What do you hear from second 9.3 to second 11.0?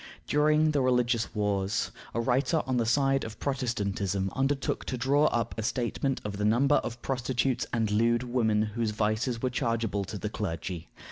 were chargeable to the clergy.